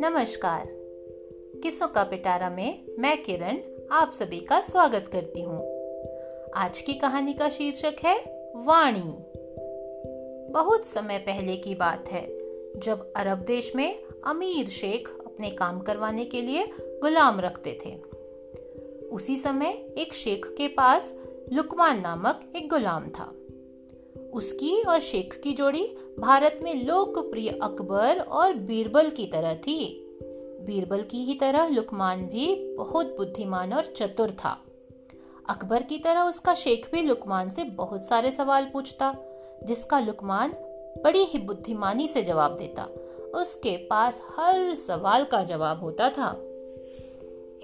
नमस्कार। 0.00 0.66
किस्सों 1.62 1.88
का 1.88 2.04
पिटारा 2.04 2.50
में 2.50 2.84
मैं 2.98 3.22
किरण 3.22 3.58
आप 3.90 4.12
सभी 4.12 4.40
का 4.40 4.60
स्वागत 4.60 5.08
करती 5.12 5.42
हूँ। 5.42 5.58
आज 6.54 6.80
की 6.80 6.94
कहानी 6.94 7.34
का 7.34 7.48
शीर्षक 7.48 7.96
है 8.04 8.18
वाणी। 8.56 9.16
बहुत 10.52 10.84
समय 10.84 11.18
पहले 11.18 11.56
की 11.56 11.74
बात 11.74 12.08
है, 12.08 12.26
जब 12.80 13.12
अरब 13.16 13.38
देश 13.38 13.76
में 13.76 14.04
अमीर 14.26 14.68
शेख 14.68 15.08
अपने 15.26 15.50
काम 15.50 15.80
करवाने 15.80 16.24
के 16.24 16.42
लिए 16.42 16.66
गुलाम 16.80 17.40
रखते 17.40 17.78
थे। 17.86 17.96
उसी 19.06 19.36
समय 19.36 19.68
एक 19.98 20.14
शेख 20.14 20.46
के 20.46 20.68
पास 20.68 21.18
लुकमान 21.52 22.00
नामक 22.00 22.52
एक 22.56 22.68
गुलाम 22.68 23.08
था। 23.08 23.32
उसकी 24.34 24.82
और 24.82 25.00
शेख 25.00 25.40
की 25.44 25.52
जोड़ी 25.52 25.82
भारत 26.18 26.58
में 26.62 26.86
लोकप्रिय 26.86 27.48
अकबर 27.62 28.20
और 28.20 28.54
बीरबल 28.54 29.10
की 29.10 29.26
तरह 29.26 29.54
थी। 29.54 30.00
बीरबल 30.60 31.02
की 31.02 31.18
ही 31.18 31.34
तरह 31.34 31.68
लुकमान 31.68 32.26
भी 32.26 32.74
बहुत 32.74 33.16
बुद्धिमान 33.16 33.72
और 33.72 33.84
चतुर 33.86 34.30
था। 34.30 34.56
अकबर 35.48 35.82
की 35.82 35.98
तरह 35.98 36.20
उसका 36.20 36.54
शेख 36.54 36.90
भी 36.92 37.02
लुकमान 37.02 37.50
से 37.50 37.64
बहुत 37.64 38.06
सारे 38.06 38.32
सवाल 38.32 38.64
पूछता, 38.72 39.14
जिसका 39.64 39.98
लुकमान 39.98 40.54
बड़ी 41.04 41.24
ही 41.24 41.38
बुद्धिमानी 41.38 42.08
से 42.08 42.22
जवाब 42.22 42.56
देता। 42.56 42.84
उसके 43.34 43.76
पास 43.76 44.20
हर 44.36 44.74
सवाल 44.74 45.24
का 45.24 45.42
जवाब 45.42 45.80
होता 45.80 46.08
था। 46.08 46.30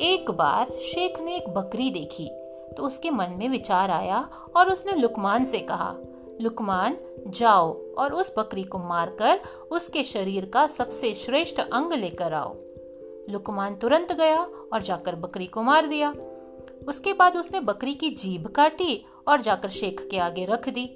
एक 0.01 0.31
बार 0.31 0.77
शेख 0.77 1.21
ने 1.21 1.37
एक 1.37 1.49
बकरी 1.49 1.91
देखी 1.91 2.29
तो 2.71 2.83
उसके 2.83 3.11
मन 3.11 3.35
में 3.39 3.49
विचार 3.49 3.91
आया 3.91 4.19
और 4.57 4.73
उसने 4.73 4.93
लुकमान 4.93 5.45
से 5.45 5.59
कहा 5.59 5.95
लुकमान, 6.41 6.97
जाओ 7.27 7.95
और 7.95 8.13
उस 8.13 8.33
बकरी 8.39 8.63
को 8.63 8.79
मारकर 8.79 9.41
उसके 9.71 10.05
शरीर 10.05 10.45
का 10.45 10.67
सबसे 10.67 11.15
श्रेष्ठ 11.15 11.61
अंग 11.61 11.93
लेकर 11.93 12.33
आओ। 12.33 12.55
लुकमान 13.29 13.75
तुरंत 13.75 14.13
गया 14.13 14.43
और 14.73 14.83
जाकर 14.83 15.15
बकरी 15.15 15.47
को 15.47 15.63
मार 15.63 15.87
दिया। 15.87 16.15
उसके 16.89 17.13
बाद 17.13 17.37
उसने 17.37 17.61
बकरी 17.61 17.95
की 17.95 18.11
जीभ 18.11 18.47
काटी 18.47 19.05
और 19.29 19.41
जाकर 19.41 19.69
शेख 19.69 20.09
के 20.11 20.19
आगे 20.19 20.45
रख 20.45 20.69
दी। 20.69 20.87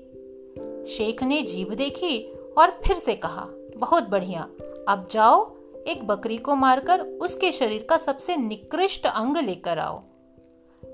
शेख 0.89 1.23
ने 1.23 1.43
जीभ 1.43 1.75
देखी 1.75 2.19
और 2.59 2.71
फिर 2.71 2.97
से 2.97 3.15
कहा, 3.15 3.47
बहुत 3.77 4.09
बढ़िया, 4.09 4.43
अब 4.89 5.09
जाओ, 5.11 5.57
एक 5.87 6.07
बकरी 6.07 6.39
को 6.39 6.55
मारकर 6.55 7.01
उसके 7.01 7.53
शरीर 7.53 7.87
का 7.91 7.97
सबसे 7.97 8.37
निकृष्ट 8.37 9.07
अंग 9.07 9.37
लेकर 9.37 9.79
आओ। 9.79 10.03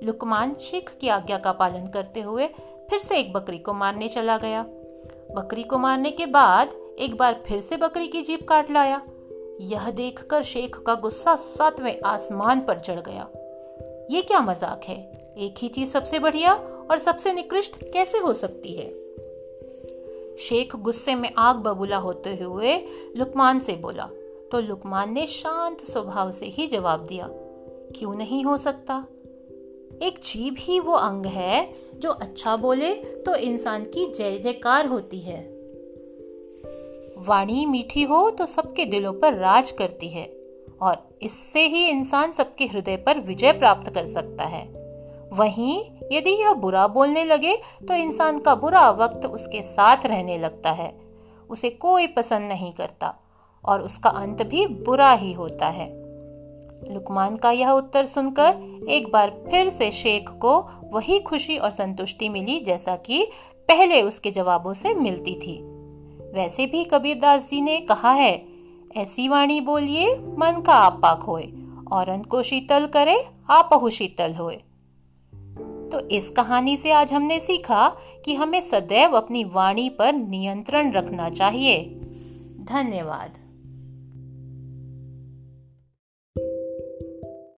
लुकमान 0.02 0.54
शेख 0.54 0.90
की 1.00 1.08
आज्ञा 1.08 1.38
का 1.38 1.52
पालन 1.52 1.86
करते 1.86 2.20
हुए 2.20 2.48
फिर 2.90 2.98
से 2.98 3.18
एक 3.18 3.32
बकरी 3.32 3.58
को 3.58 3.72
मारने 3.72 4.08
चला 4.08 4.36
गया। 4.38 4.62
बकरी 5.32 5.62
को 5.62 5.78
मारने 5.78 6.10
के 6.10 6.26
बाद 6.26 6.74
एक 6.98 7.16
बार 7.16 7.42
फिर 7.46 7.60
से 7.60 7.76
बकरी 7.76 8.08
की 8.08 8.22
जीप 8.22 8.46
काट 8.48 8.70
लाया। 8.70 9.00
यह 9.62 9.90
देखकर 9.90 10.42
शेख 10.42 10.76
का 10.76 10.94
गुस्सा 10.94 11.34
सातवें 11.36 12.00
आसमान 12.04 12.60
पर 12.60 12.78
चढ़ 12.78 13.00
गया। 13.00 13.28
ये 14.10 14.22
क्या 14.22 14.40
मज़ाक 14.40 14.84
है? 14.84 14.96
एक 15.38 15.54
ही 15.58 15.68
चीज़ 15.68 15.90
सबसे 15.90 16.18
बढ़िया 16.18 16.54
और 16.90 16.98
सबसे 16.98 17.32
निकृष्ट 17.32 17.76
कैसे 17.92 18.18
हो 18.18 18.32
सकती 18.32 18.72
है? 18.72 18.88
शेख 20.38 20.74
गुस्से 20.76 21.14
में 21.14 21.32
आग 21.38 21.56
बबूला 21.56 21.96
होते 21.96 22.34
हुए 22.36 22.76
लुकमान 23.16 23.60
से 23.60 23.72
बोला 23.76 24.08
तो 24.52 24.60
लुकमान 24.60 25.12
ने 25.12 25.26
शांत 25.26 25.84
स्वभाव 25.84 26.30
से 26.30 26.46
ही 26.46 26.66
जवाब 26.66 27.06
दिया, 27.06 27.28
क्यों 27.96 28.14
नहीं 28.14 28.44
हो 28.44 28.56
सकता? 28.56 29.04
एक 30.02 30.20
जीव 30.24 30.56
ही 30.58 30.80
वो 30.80 30.92
अंग 30.92 31.26
है 31.26 31.68
जो 31.94 32.10
अच्छा 32.10 32.56
बोले 32.56 32.94
तो 32.94 33.34
इंसान 33.34 33.84
की 33.84 34.06
जय 34.14 34.38
जयकार 34.38 34.86
होती 34.86 35.20
है। 35.20 35.40
वाणी 37.18 37.66
मीठी 37.66 38.02
हो 38.02 38.30
तो 38.30 38.46
सबके 38.46 38.84
दिलों 38.84 39.12
पर 39.12 39.34
राज 39.34 39.70
करती 39.70 40.08
है 40.08 40.24
और 40.82 41.08
इससे 41.22 41.66
ही 41.66 41.86
इंसान 41.88 42.32
सबके 42.32 42.66
हृदय 42.66 42.96
पर 42.96 43.20
विजय 43.20 43.52
प्राप्त 43.52 43.94
कर 43.94 44.06
सकता 44.06 44.44
है। 44.44 44.64
वहीं 45.32 45.80
यदि 46.12 46.30
यह 46.30 46.52
बुरा 46.52 46.86
बोलने 46.86 47.24
लगे 47.24 47.56
तो 47.88 47.94
इंसान 47.94 48.38
का 48.38 48.54
बुरा 48.54 48.90
वक्त 48.90 49.26
उसके 49.26 49.62
साथ 49.62 50.06
रहने 50.06 50.38
लगता 50.38 50.70
है। 50.70 50.92
उसे 51.50 51.70
कोई 51.70 52.06
पसंद 52.06 52.48
नहीं 52.48 52.72
करता 52.72 53.14
और 53.64 53.82
उसका 53.82 54.10
अंत 54.10 54.42
भी 54.42 54.66
बुरा 54.66 55.12
ही 55.12 55.32
होता 55.32 55.66
है। 55.66 55.99
लुकमान 56.88 57.36
का 57.36 57.50
यह 57.50 57.70
उत्तर 57.70 58.06
सुनकर 58.06 58.80
एक 58.88 59.12
बार 59.12 59.42
फिर 59.50 59.70
से 59.70 59.90
शेख 59.90 60.30
को 60.30 60.68
वही 60.92 61.18
खुशी 61.18 61.56
और 61.56 61.70
संतुष्टि 61.70 62.28
मिली 62.28 62.60
जैसा 62.60 62.96
कि 62.96 63.26
पहले 63.56 64.02
उसके 64.02 64.30
जवाबों 64.30 64.72
से 64.72 64.94
मिलती 64.94 65.34
थी। 65.34 65.62
वैसे 66.32 66.66
भी 66.66 66.84
कबीरदास 66.84 67.50
जी 67.50 67.60
ने 67.60 67.80
कहा 67.80 68.12
है, 68.12 68.46
ऐसी 68.96 69.28
वाणी 69.28 69.60
बोलिए, 69.60 70.14
मन 70.16 70.62
का 70.66 70.72
आप 70.72 71.00
पाक 71.02 71.22
और 71.92 72.08
अन 72.08 72.22
को 72.22 72.42
शीतल 72.42 72.86
करे 72.86 73.28
आप 73.50 73.88
शीतल 73.92 74.34
होए। 74.34 74.56
तो 75.92 76.08
इस 76.08 76.30
कहानी 76.30 76.76
से 76.76 76.90
आज 76.90 77.12
हमने 77.12 77.40
सीखा 77.40 77.96
कि 78.24 78.34
हमें 78.34 78.60
सदैव 78.60 79.16
अपनी 79.16 79.44
वाणी 79.44 79.88
पर 79.88 80.12
नियंत्रण 80.12 80.92
रखना 80.92 81.30
चाहिए। 81.30 81.84
धन्यवाद। 82.60 83.49